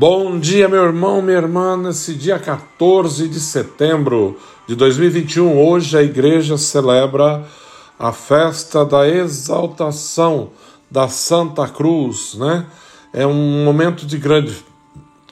Bom 0.00 0.40
dia, 0.40 0.66
meu 0.66 0.82
irmão, 0.82 1.20
minha 1.20 1.36
irmã, 1.36 1.76
nesse 1.76 2.14
dia 2.14 2.38
14 2.38 3.28
de 3.28 3.38
setembro 3.38 4.34
de 4.66 4.74
2021. 4.74 5.60
Hoje 5.60 5.98
a 5.98 6.02
igreja 6.02 6.56
celebra 6.56 7.44
a 7.98 8.10
festa 8.10 8.82
da 8.82 9.06
exaltação 9.06 10.52
da 10.90 11.06
Santa 11.06 11.68
Cruz, 11.68 12.34
né? 12.36 12.64
É 13.12 13.26
um 13.26 13.62
momento 13.62 14.06
de 14.06 14.16
grande 14.16 14.64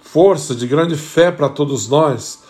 força, 0.03 0.54
de 0.54 0.66
grande 0.66 0.97
fé 0.97 1.32
para 1.32 1.48
todos 1.48 1.88
nós. 1.88 2.42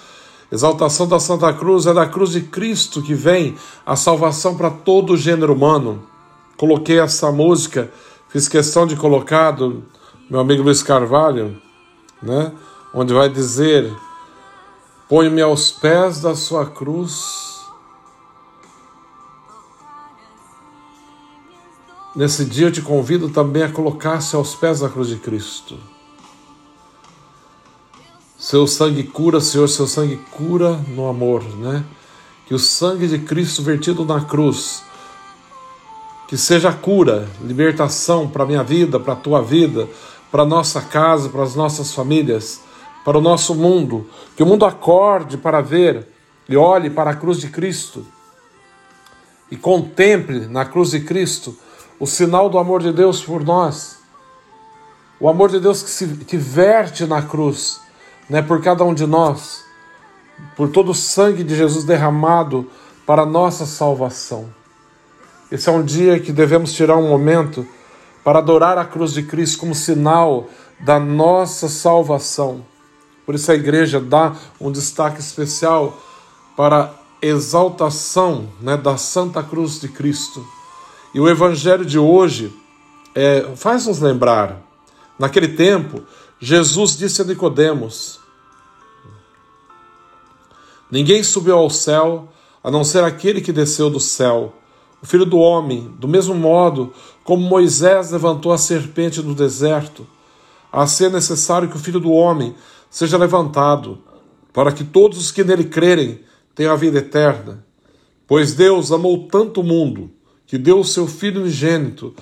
Exaltação 0.51 1.07
da 1.07 1.21
Santa 1.21 1.53
Cruz 1.53 1.87
é 1.87 1.95
da 1.95 2.05
cruz 2.05 2.33
de 2.33 2.41
Cristo 2.41 3.01
que 3.01 3.15
vem 3.15 3.55
a 3.87 3.95
salvação 3.95 4.57
para 4.57 4.71
todo 4.71 5.13
o 5.13 5.17
gênero 5.17 5.55
humano. 5.55 6.03
Coloquei 6.57 6.99
essa 6.99 7.31
música, 7.31 7.93
fiz 8.29 8.49
questão 8.49 8.89
de 8.89 8.97
colocar 8.97 9.53
do 9.53 9.85
meu 10.29 10.41
amigo 10.41 10.65
Luiz 10.65 10.83
Carvalho, 10.83 11.68
né? 12.23 12.53
Onde 12.93 13.13
vai 13.13 13.29
dizer: 13.29 13.95
Põe-me 15.09 15.41
aos 15.41 15.71
pés 15.71 16.21
da 16.21 16.35
sua 16.35 16.67
cruz. 16.67 17.59
Nesse 22.15 22.45
dia 22.45 22.67
eu 22.67 22.73
te 22.73 22.83
convido 22.83 23.31
também 23.31 23.63
a 23.63 23.71
colocar-se 23.71 24.37
aos 24.37 24.55
pés 24.55 24.81
da 24.81 24.89
cruz 24.89 25.09
de 25.09 25.17
Cristo. 25.17 25.79
Seu 28.37 28.67
sangue 28.67 29.03
cura, 29.03 29.41
Senhor, 29.41 29.69
seu 29.69 29.87
sangue 29.87 30.17
cura 30.31 30.73
no 30.89 31.09
amor, 31.09 31.43
né? 31.57 31.85
Que 32.47 32.55
o 32.55 32.59
sangue 32.59 33.07
de 33.07 33.19
Cristo 33.19 33.63
vertido 33.63 34.05
na 34.05 34.21
cruz, 34.21 34.83
que 36.29 36.37
seja 36.37 36.73
cura, 36.73 37.29
libertação 37.43 38.29
para 38.29 38.45
a 38.45 38.47
minha 38.47 38.63
vida, 38.63 39.01
para 39.01 39.15
a 39.15 39.17
tua 39.17 39.43
vida, 39.43 39.89
para 40.31 40.45
nossa 40.45 40.81
casa, 40.81 41.29
para 41.29 41.43
as 41.43 41.55
nossas 41.55 41.93
famílias, 41.93 42.61
para 43.05 43.19
o 43.19 43.21
nosso 43.21 43.55
mundo. 43.55 44.09
Que 44.37 44.43
o 44.43 44.47
mundo 44.47 44.65
acorde 44.65 45.37
para 45.37 45.61
ver 45.61 46.07
e 46.49 46.57
olhe 46.57 46.91
para 46.91 47.11
a 47.11 47.17
cruz 47.17 47.39
de 47.39 47.49
Cristo 47.49 48.07
e 49.51 49.57
contemple 49.57 50.47
na 50.47 50.65
cruz 50.65 50.91
de 50.91 51.01
Cristo 51.01 51.57
o 51.99 52.07
sinal 52.07 52.49
do 52.49 52.59
amor 52.59 52.83
de 52.83 52.93
Deus 52.93 53.23
por 53.23 53.45
nós. 53.45 53.99
O 55.21 55.29
amor 55.29 55.51
de 55.51 55.59
Deus 55.59 55.83
que 55.83 55.91
se 55.91 56.07
que 56.07 56.37
verte 56.37 57.05
na 57.05 57.23
cruz, 57.23 57.81
né, 58.31 58.41
por 58.41 58.63
cada 58.63 58.85
um 58.85 58.95
de 58.95 59.07
nós, 59.07 59.65
por 60.57 60.69
todo 60.69 60.91
o 60.93 60.95
sangue 60.95 61.43
de 61.43 61.57
Jesus 61.57 61.85
derramado 61.85 62.71
para 63.05 63.23
a 63.23 63.27
nossa 63.27 63.67
salvação. 63.67 64.49
Esse 65.51 65.69
é 65.69 65.73
um 65.73 65.83
dia 65.83 66.21
que 66.21 66.31
devemos 66.31 66.73
tirar 66.73 66.97
um 66.97 67.09
momento 67.09 67.67
para 68.29 68.41
adorar 68.41 68.77
a 68.77 68.85
cruz 68.85 69.15
de 69.15 69.23
Cristo 69.23 69.57
como 69.57 69.75
sinal 69.75 70.51
da 70.81 71.01
nossa 71.01 71.67
salvação. 71.67 72.63
Por 73.25 73.35
isso 73.35 73.51
a 73.51 73.55
igreja 73.55 73.99
dá 73.99 74.37
um 74.61 74.71
destaque 74.71 75.19
especial 75.19 75.99
para 76.55 76.85
a 76.85 76.91
exaltação 77.23 78.51
né, 78.61 78.77
da 78.77 78.99
Santa 78.99 79.43
Cruz 79.43 79.81
de 79.81 79.89
Cristo. 79.89 80.47
E 81.15 81.21
o 81.21 81.27
evangelho 81.27 81.87
de 81.87 81.99
hoje 81.99 82.55
é, 83.15 83.51
faz 83.57 83.87
nos 83.87 83.99
lembrar, 83.99 84.61
naquele 85.19 85.49
tempo, 85.49 86.03
Jesus 86.39 86.99
disse 86.99 87.23
a 87.23 87.25
Nicodemos: 87.25 88.21
Ninguém 90.91 91.23
subiu 91.23 91.57
ao 91.57 91.71
céu 91.71 92.29
a 92.63 92.71
não 92.71 92.85
ser 92.85 93.03
aquele 93.05 93.41
que 93.41 93.55
desceu 93.55 93.89
do 93.89 93.99
céu, 93.99 94.53
o 95.03 95.07
Filho 95.07 95.25
do 95.25 95.39
homem, 95.39 95.95
do 95.99 96.09
mesmo 96.09 96.35
modo 96.35 96.93
como 97.25 97.49
Moisés 97.49 98.11
levantou 98.11 98.53
a 98.53 98.59
serpente 98.59 99.23
no 99.23 99.35
deserto, 99.35 100.07
assim 100.73 101.05
é 101.05 101.11
necessário 101.11 101.69
que 101.69 101.77
o 101.77 101.81
Filho 101.81 102.01
do 102.01 102.11
homem 102.11 102.55
seja 102.91 103.17
levantado, 103.17 103.99
para 104.53 104.73
que 104.73 104.83
todos 104.83 105.19
os 105.19 105.31
que 105.31 105.45
nele 105.45 105.65
crerem 105.65 106.21
tenham 106.55 106.73
a 106.73 106.77
vida 106.77 106.99
eterna. 106.99 107.65
Pois 108.27 108.55
Deus 108.55 108.91
amou 108.91 109.29
tanto 109.31 109.61
o 109.61 109.65
mundo 109.65 110.11
que 110.47 110.59
deu 110.59 110.81
o 110.81 110.85
seu 110.85 111.07
Filho 111.07 111.43
unigênito, 111.43 112.15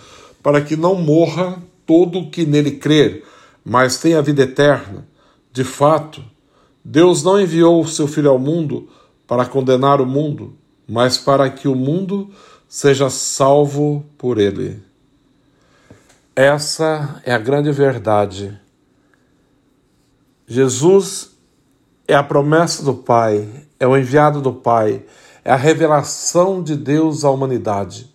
para 0.42 0.60
que 0.60 0.76
não 0.76 0.96
morra 0.96 1.62
todo 1.86 2.18
o 2.18 2.30
que 2.30 2.44
nele 2.44 2.72
crer, 2.72 3.24
mas 3.64 3.98
tenha 3.98 4.18
a 4.18 4.22
vida 4.22 4.42
eterna. 4.42 5.06
De 5.52 5.64
fato, 5.64 6.22
Deus 6.84 7.22
não 7.22 7.40
enviou 7.40 7.80
o 7.80 7.88
seu 7.88 8.06
Filho 8.06 8.30
ao 8.30 8.38
mundo 8.38 8.88
para 9.26 9.46
condenar 9.46 10.00
o 10.00 10.06
mundo, 10.06 10.54
mas 10.88 11.16
para 11.16 11.48
que 11.50 11.66
o 11.66 11.74
mundo 11.74 12.30
seja 12.68 13.08
salvo 13.10 14.04
por 14.18 14.38
ele. 14.38 14.82
Essa 16.34 17.20
é 17.24 17.32
a 17.32 17.38
grande 17.38 17.72
verdade. 17.72 18.58
Jesus 20.46 21.30
é 22.06 22.14
a 22.14 22.22
promessa 22.22 22.84
do 22.84 22.94
Pai, 22.94 23.48
é 23.80 23.86
o 23.86 23.96
enviado 23.96 24.40
do 24.40 24.52
Pai, 24.52 25.04
é 25.44 25.50
a 25.50 25.56
revelação 25.56 26.62
de 26.62 26.76
Deus 26.76 27.24
à 27.24 27.30
humanidade, 27.30 28.12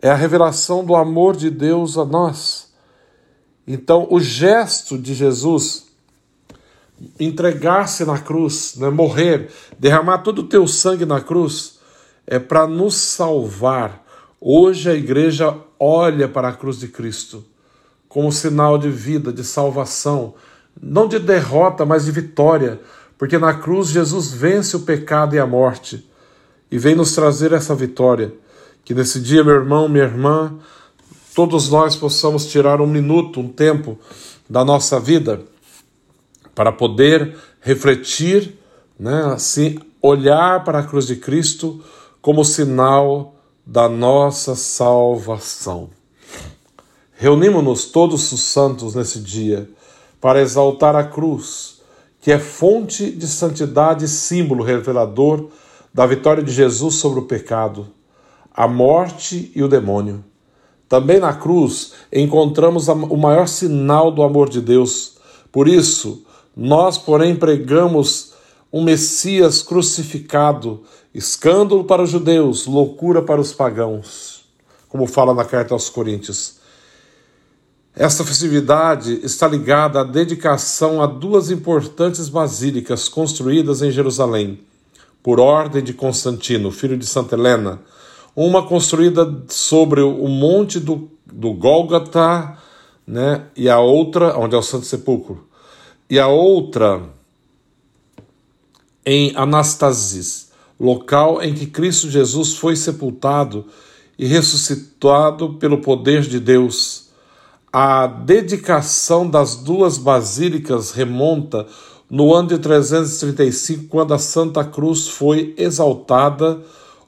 é 0.00 0.10
a 0.10 0.14
revelação 0.14 0.84
do 0.84 0.94
amor 0.94 1.36
de 1.36 1.50
Deus 1.50 1.96
a 1.96 2.04
nós. 2.04 2.72
Então, 3.66 4.06
o 4.10 4.20
gesto 4.20 4.96
de 4.96 5.14
Jesus 5.14 5.86
entregar-se 7.18 8.04
na 8.04 8.18
cruz, 8.18 8.74
né, 8.76 8.90
morrer, 8.90 9.50
derramar 9.78 10.18
todo 10.18 10.40
o 10.40 10.48
teu 10.48 10.66
sangue 10.66 11.04
na 11.04 11.20
cruz, 11.20 11.75
é 12.26 12.38
para 12.38 12.66
nos 12.66 12.94
salvar. 12.94 14.04
Hoje 14.40 14.90
a 14.90 14.94
igreja 14.94 15.56
olha 15.78 16.28
para 16.28 16.48
a 16.48 16.52
cruz 16.52 16.78
de 16.78 16.88
Cristo 16.88 17.44
como 18.08 18.32
sinal 18.32 18.78
de 18.78 18.88
vida, 18.88 19.32
de 19.32 19.44
salvação, 19.44 20.34
não 20.80 21.06
de 21.06 21.18
derrota, 21.18 21.84
mas 21.84 22.06
de 22.06 22.10
vitória, 22.10 22.80
porque 23.18 23.36
na 23.36 23.52
cruz 23.52 23.88
Jesus 23.88 24.32
vence 24.32 24.74
o 24.76 24.80
pecado 24.80 25.34
e 25.34 25.38
a 25.38 25.46
morte 25.46 26.08
e 26.70 26.78
vem 26.78 26.94
nos 26.94 27.12
trazer 27.12 27.52
essa 27.52 27.74
vitória. 27.74 28.32
Que 28.84 28.94
nesse 28.94 29.20
dia, 29.20 29.44
meu 29.44 29.54
irmão, 29.54 29.88
minha 29.88 30.04
irmã, 30.04 30.54
todos 31.34 31.68
nós 31.68 31.94
possamos 31.94 32.46
tirar 32.46 32.80
um 32.80 32.86
minuto, 32.86 33.40
um 33.40 33.48
tempo 33.48 33.98
da 34.48 34.64
nossa 34.64 34.98
vida 34.98 35.42
para 36.54 36.72
poder 36.72 37.36
refletir, 37.60 38.58
né, 38.98 39.24
assim, 39.34 39.78
olhar 40.00 40.64
para 40.64 40.78
a 40.78 40.82
cruz 40.82 41.06
de 41.06 41.16
Cristo 41.16 41.82
como 42.26 42.44
sinal 42.44 43.36
da 43.64 43.88
nossa 43.88 44.56
salvação. 44.56 45.90
Reunimos-nos 47.12 47.84
todos 47.84 48.32
os 48.32 48.40
santos 48.40 48.96
nesse 48.96 49.20
dia 49.20 49.70
para 50.20 50.40
exaltar 50.40 50.96
a 50.96 51.04
cruz, 51.04 51.82
que 52.20 52.32
é 52.32 52.38
fonte 52.40 53.12
de 53.12 53.28
santidade 53.28 54.06
e 54.06 54.08
símbolo 54.08 54.64
revelador 54.64 55.50
da 55.94 56.04
vitória 56.04 56.42
de 56.42 56.50
Jesus 56.50 56.96
sobre 56.96 57.20
o 57.20 57.26
pecado, 57.26 57.86
a 58.52 58.66
morte 58.66 59.52
e 59.54 59.62
o 59.62 59.68
demônio. 59.68 60.24
Também 60.88 61.20
na 61.20 61.32
cruz 61.32 61.92
encontramos 62.12 62.88
o 62.88 63.16
maior 63.16 63.46
sinal 63.46 64.10
do 64.10 64.24
amor 64.24 64.48
de 64.48 64.60
Deus. 64.60 65.18
Por 65.52 65.68
isso, 65.68 66.26
nós, 66.56 66.98
porém, 66.98 67.36
pregamos 67.36 68.32
um 68.72 68.82
Messias 68.82 69.62
crucificado, 69.62 70.82
escândalo 71.14 71.84
para 71.84 72.02
os 72.02 72.10
judeus, 72.10 72.66
loucura 72.66 73.22
para 73.22 73.40
os 73.40 73.52
pagãos, 73.52 74.44
como 74.88 75.06
fala 75.06 75.32
na 75.32 75.44
carta 75.44 75.74
aos 75.74 75.88
Coríntios. 75.88 76.56
Esta 77.94 78.24
festividade 78.24 79.20
está 79.24 79.48
ligada 79.48 80.00
à 80.00 80.04
dedicação 80.04 81.00
a 81.00 81.06
duas 81.06 81.50
importantes 81.50 82.28
basílicas 82.28 83.08
construídas 83.08 83.80
em 83.80 83.90
Jerusalém, 83.90 84.60
por 85.22 85.40
ordem 85.40 85.82
de 85.82 85.94
Constantino, 85.94 86.70
filho 86.70 86.98
de 86.98 87.06
Santa 87.06 87.34
Helena, 87.34 87.80
uma 88.34 88.66
construída 88.66 89.44
sobre 89.48 90.02
o 90.02 90.28
monte 90.28 90.78
do, 90.78 91.08
do 91.24 91.54
Gólgota, 91.54 92.58
né? 93.06 93.46
E 93.56 93.70
a 93.70 93.78
outra, 93.78 94.38
onde 94.38 94.54
é 94.54 94.58
o 94.58 94.62
Santo 94.62 94.84
Sepulcro, 94.84 95.48
e 96.10 96.18
a 96.18 96.28
outra 96.28 97.15
em 99.06 99.32
Anastasis, 99.36 100.50
local 100.78 101.40
em 101.40 101.54
que 101.54 101.66
Cristo 101.66 102.10
Jesus 102.10 102.54
foi 102.54 102.74
sepultado 102.74 103.66
e 104.18 104.26
ressuscitado 104.26 105.54
pelo 105.54 105.78
poder 105.78 106.22
de 106.22 106.40
Deus. 106.40 107.06
A 107.72 108.08
dedicação 108.08 109.28
das 109.28 109.54
duas 109.54 109.96
basílicas 109.96 110.90
remonta 110.90 111.66
no 112.10 112.34
ano 112.34 112.48
de 112.48 112.58
335, 112.58 113.84
quando 113.88 114.14
a 114.14 114.18
Santa 114.18 114.64
Cruz 114.64 115.08
foi 115.08 115.54
exaltada 115.56 116.60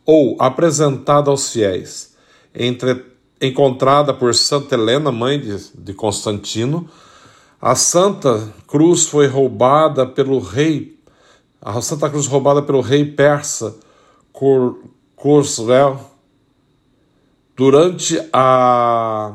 ou 0.05 0.37
apresentada 0.39 1.31
aos 1.31 1.51
fiéis. 1.53 2.15
Entre, 2.55 3.05
encontrada 3.41 4.13
por 4.13 4.35
Santa 4.35 4.75
Helena, 4.75 5.13
mãe 5.13 5.41
de, 5.41 5.57
de 5.75 5.95
Constantino, 5.95 6.89
a 7.61 7.75
Santa 7.75 8.53
Cruz 8.67 9.07
foi 9.07 9.27
roubada 9.27 10.07
pelo 10.07 10.39
rei 10.39 10.98
a 11.61 11.81
Santa 11.81 12.09
Cruz 12.09 12.27
roubada 12.27 12.63
pelo 12.63 12.81
rei 12.81 13.05
persa 13.05 13.77
Khosrau 15.17 16.15
durante 17.57 18.21
a, 18.33 19.35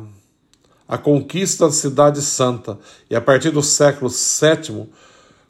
a 0.87 0.97
conquista 0.97 1.65
da 1.65 1.73
Cidade 1.73 2.21
Santa 2.21 2.79
e 3.09 3.15
a 3.15 3.21
partir 3.21 3.51
do 3.51 3.61
século 3.61 4.09
VII 4.09 4.87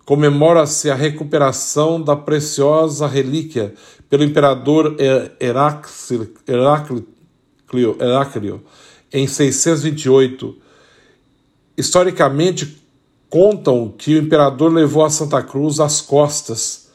comemora-se 0.05 0.89
a 0.89 0.95
recuperação 0.95 2.01
da 2.01 2.15
preciosa 2.15 3.07
relíquia 3.07 3.73
pelo 4.09 4.23
imperador 4.23 4.95
Heráclio, 5.39 6.33
Heráclio 7.99 8.63
em 9.11 9.27
628. 9.27 10.57
Historicamente, 11.77 12.82
contam 13.33 13.91
que 13.97 14.13
o 14.13 14.19
imperador 14.19 14.71
levou 14.71 15.03
a 15.03 15.09
Santa 15.09 15.41
Cruz 15.41 15.80
às 15.80 16.00
costas, 16.00 16.89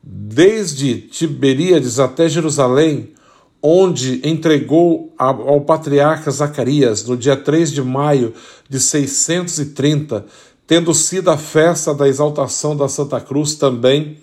desde 0.00 1.00
Tiberíades 1.00 1.98
até 1.98 2.28
Jerusalém, 2.28 3.14
onde 3.60 4.20
entregou 4.22 5.12
ao 5.18 5.62
patriarca 5.62 6.30
Zacarias 6.30 7.04
no 7.04 7.16
dia 7.16 7.36
3 7.36 7.72
de 7.72 7.82
maio 7.82 8.32
de 8.68 8.78
630, 8.78 10.24
tendo 10.68 10.94
sido 10.94 11.30
a 11.32 11.36
festa 11.36 11.92
da 11.92 12.06
exaltação 12.06 12.76
da 12.76 12.88
Santa 12.88 13.20
Cruz 13.20 13.56
também 13.56 14.18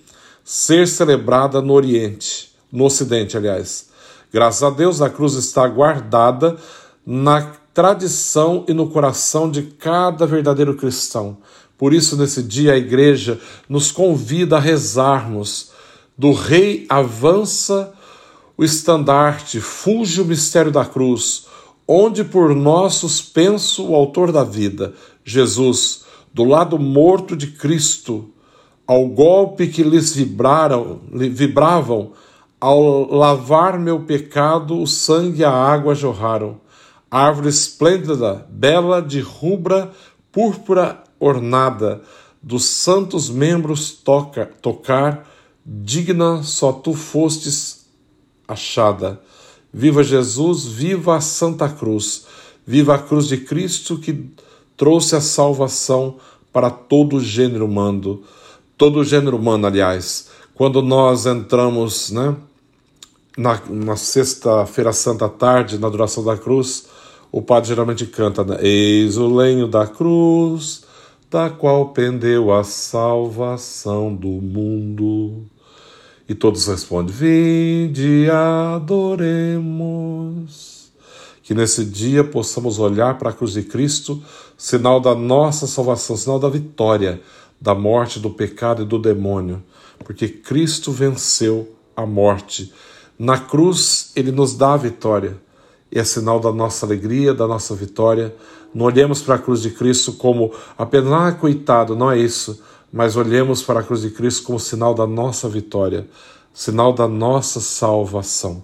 ser 0.46 0.88
celebrada 0.88 1.62
no 1.62 1.74
Oriente, 1.74 2.54
no 2.72 2.86
Ocidente, 2.86 3.36
aliás. 3.36 3.90
Graças 4.32 4.64
a 4.64 4.70
Deus, 4.70 5.02
a 5.02 5.10
cruz 5.10 5.34
está 5.34 5.68
guardada 5.68 6.56
na 7.06 7.52
tradição 7.78 8.66
e 8.68 8.74
no 8.74 8.90
coração 8.90 9.52
de 9.52 9.62
cada 9.62 10.26
verdadeiro 10.26 10.76
cristão. 10.76 11.38
Por 11.78 11.94
isso, 11.94 12.18
nesse 12.18 12.42
dia, 12.42 12.74
a 12.74 12.78
igreja 12.78 13.40
nos 13.70 13.92
convida 13.92 14.58
a 14.58 14.60
rezarmos. 14.60 15.74
Do 16.18 16.32
Rei 16.32 16.88
avança 16.90 17.94
o 18.58 18.64
estandarte, 18.64 19.62
fuge 19.62 20.20
o 20.20 20.26
mistério 20.26 20.72
da 20.72 20.84
cruz, 20.84 21.46
onde 21.88 22.24
por 22.24 22.56
nós 22.56 22.96
suspenso 22.96 23.90
o 23.90 23.94
Autor 23.96 24.32
da 24.32 24.44
vida, 24.44 24.96
Jesus, 25.24 26.04
do 26.34 26.46
lado 26.46 26.80
morto 26.80 27.36
de 27.36 27.46
Cristo, 27.46 28.32
ao 28.88 29.06
golpe 29.06 29.68
que 29.68 29.84
lhes 29.84 30.16
vibraram, 30.16 31.00
vibravam, 31.12 32.14
ao 32.60 33.08
lavar 33.14 33.78
meu 33.78 34.00
pecado, 34.00 34.82
o 34.82 34.88
sangue 34.88 35.42
e 35.42 35.46
a 35.46 35.52
água 35.52 35.94
jorraram 35.94 36.66
árvore 37.10 37.50
esplêndida, 37.50 38.46
bela 38.50 39.02
de 39.02 39.20
rubra 39.20 39.92
púrpura 40.32 41.04
ornada, 41.20 42.02
dos 42.42 42.66
santos 42.66 43.30
membros 43.30 43.92
toca, 43.92 44.46
tocar, 44.62 45.28
digna 45.66 46.44
só 46.44 46.72
tu 46.72 46.94
fostes 46.94 47.88
achada. 48.48 49.20
Viva 49.74 50.04
Jesus, 50.04 50.66
viva 50.66 51.18
a 51.18 51.22
Santa 51.22 51.68
Cruz, 51.68 52.26
viva 52.66 52.96
a 52.96 53.00
cruz 53.00 53.28
de 53.28 53.38
Cristo 53.38 53.98
que 53.98 54.30
trouxe 54.78 55.16
a 55.16 55.22
salvação 55.22 56.16
para 56.54 56.70
todo 56.70 57.18
o 57.18 57.22
gênero 57.22 57.66
humano, 57.66 58.24
todo 58.78 59.00
o 59.00 59.04
gênero 59.04 59.38
humano, 59.38 59.68
aliás. 59.68 60.30
Quando 60.54 60.82
nós 60.82 61.26
entramos, 61.26 62.12
né, 62.12 62.36
na, 63.38 63.62
na 63.70 63.96
sexta-feira 63.96 64.92
santa 64.94 65.30
tarde, 65.30 65.78
na 65.78 65.90
duração 65.90 66.24
da 66.24 66.38
cruz, 66.38 66.88
o 67.32 67.42
padre 67.42 67.70
geralmente 67.70 68.06
canta: 68.06 68.44
né? 68.44 68.58
Eis 68.62 69.18
o 69.18 69.28
lenho 69.28 69.68
da 69.68 69.88
cruz, 69.88 70.84
da 71.30 71.50
qual 71.50 71.90
pendeu 71.90 72.54
a 72.54 72.64
salvação 72.64 74.16
do 74.16 74.28
mundo. 74.28 75.46
E 76.28 76.36
todos 76.36 76.68
respondem: 76.68 77.14
Vinde, 77.14 78.30
adoremos. 78.30 79.68
Que 81.44 81.54
nesse 81.54 81.86
dia 81.86 82.24
possamos 82.26 82.78
olhar 82.80 83.18
para 83.18 83.30
a 83.30 83.34
cruz 83.34 83.54
de 83.54 83.64
Cristo, 83.64 84.22
sinal 84.58 85.00
da 85.00 85.16
nossa 85.16 85.66
salvação, 85.66 86.18
sinal 86.18 86.40
da 86.40 86.50
vitória 86.50 87.22
da 87.60 87.74
morte, 87.74 88.20
do 88.20 88.30
pecado 88.30 88.84
e 88.84 88.86
do 88.86 89.00
demônio, 89.00 89.64
porque 90.04 90.28
Cristo 90.28 90.92
venceu 90.92 91.74
a 91.96 92.06
morte. 92.06 92.72
Na 93.18 93.40
cruz, 93.40 94.12
ele 94.16 94.32
nos 94.32 94.56
dá 94.56 94.74
a 94.74 94.78
vitória 94.78 95.38
é 95.92 96.04
sinal 96.04 96.40
da 96.40 96.52
nossa 96.52 96.86
alegria, 96.86 97.34
da 97.34 97.48
nossa 97.48 97.76
vitória. 97.76 98.36
Não 98.74 98.86
olhemos 98.86 99.22
para 99.22 99.36
a 99.36 99.40
cruz 99.40 99.62
de 99.62 99.72
Cristo 99.72 100.14
como 100.14 100.52
apenas, 100.78 101.14
ah, 101.14 101.32
coitado, 101.32 101.96
não 101.96 102.12
é 102.12 102.18
isso, 102.18 102.62
mas 102.92 103.16
olhemos 103.16 103.64
para 103.64 103.80
a 103.80 103.84
cruz 103.84 104.02
de 104.02 104.10
Cristo 104.10 104.44
como 104.44 104.60
sinal 104.60 104.94
da 104.94 105.08
nossa 105.08 105.48
vitória, 105.48 106.08
sinal 106.54 106.94
da 106.94 107.08
nossa 107.08 107.60
salvação. 107.60 108.64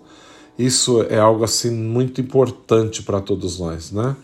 Isso 0.58 1.04
é 1.10 1.18
algo 1.18 1.44
assim 1.44 1.72
muito 1.72 2.22
importante 2.22 3.02
para 3.02 3.20
todos 3.20 3.60
nós, 3.60 3.92
né? 3.92 4.16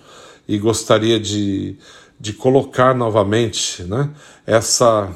E 0.48 0.60
gostaria 0.60 1.20
de, 1.20 1.76
de 2.20 2.34
colocar 2.34 2.94
novamente, 2.94 3.84
né? 3.84 4.10
Essa 4.46 5.10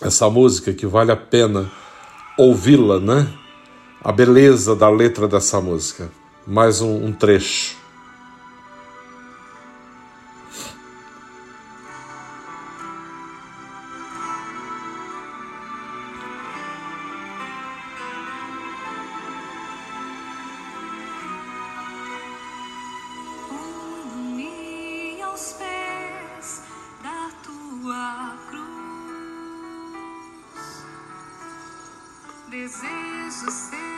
essa 0.00 0.30
música 0.30 0.72
que 0.72 0.86
vale 0.86 1.12
a 1.12 1.16
pena 1.16 1.70
ouvi-la, 2.38 2.98
né? 2.98 3.28
A 4.02 4.10
beleza 4.10 4.74
da 4.74 4.88
letra 4.88 5.28
dessa 5.28 5.60
música 5.60 6.10
mais 6.46 6.80
um, 6.80 7.06
um 7.06 7.12
trecho. 7.12 7.80
Desejo 32.50 33.48
ser 33.48 33.89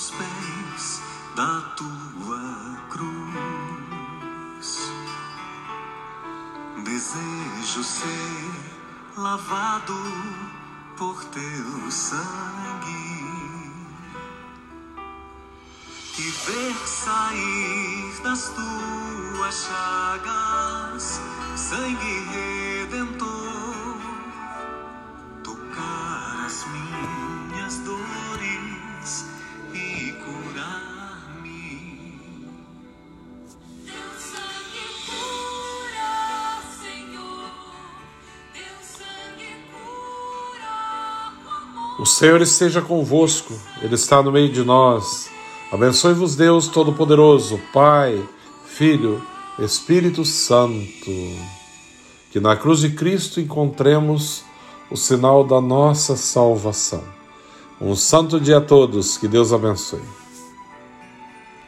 aos 0.00 0.10
pés 0.12 1.02
da 1.36 1.60
tua 1.76 2.78
cruz. 2.88 4.68
Desejo 6.84 7.84
ser 7.84 8.50
lavado 9.18 9.94
por 10.96 11.22
teu 11.26 11.90
sangue 11.90 13.20
e 16.18 16.30
ver 16.46 16.76
sair 16.86 18.22
das 18.22 18.48
tuas 18.56 19.66
chagas 19.66 21.20
sangue 21.56 22.14
redentor, 22.32 23.39
O 42.00 42.06
Senhor 42.06 42.40
esteja 42.40 42.80
convosco, 42.80 43.52
Ele 43.82 43.94
está 43.94 44.22
no 44.22 44.32
meio 44.32 44.50
de 44.50 44.64
nós. 44.64 45.28
Abençoe-vos, 45.70 46.34
Deus 46.34 46.66
Todo-Poderoso, 46.66 47.60
Pai, 47.74 48.26
Filho, 48.64 49.20
Espírito 49.58 50.24
Santo. 50.24 51.10
Que 52.30 52.40
na 52.40 52.56
cruz 52.56 52.80
de 52.80 52.88
Cristo 52.88 53.38
encontremos 53.38 54.42
o 54.90 54.96
sinal 54.96 55.44
da 55.44 55.60
nossa 55.60 56.16
salvação. 56.16 57.04
Um 57.78 57.94
santo 57.94 58.40
dia 58.40 58.56
a 58.56 58.62
todos, 58.62 59.18
que 59.18 59.28
Deus 59.28 59.52
abençoe. 59.52 60.00